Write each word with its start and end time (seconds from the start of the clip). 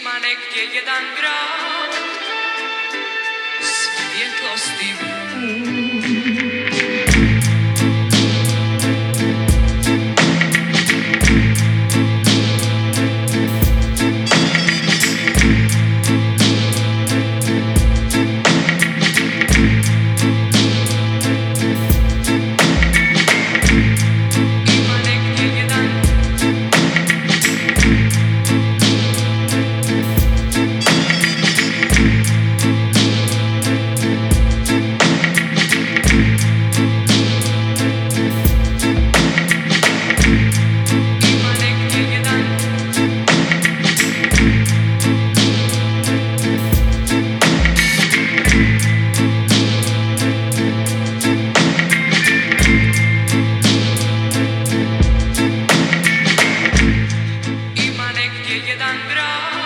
Ima 0.00 0.18
negdje 0.18 0.62
jedan 0.74 1.04
grad 1.16 1.87
d'andrà 58.78 59.57